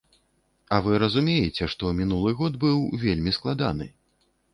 [0.77, 3.89] А вы разумееце, што мінулы год быў вельмі складаны.